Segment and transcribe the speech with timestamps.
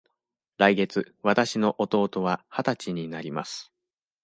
[0.57, 3.71] 来月わたしの弟は二十歳になります。